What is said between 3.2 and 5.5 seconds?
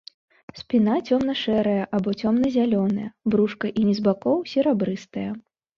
брушка і ніз бакоў серабрыстыя.